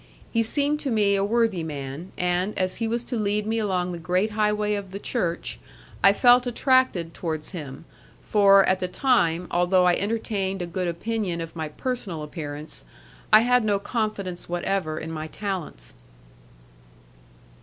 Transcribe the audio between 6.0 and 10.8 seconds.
I felt attracted towards him, for, at the time, although I entertained a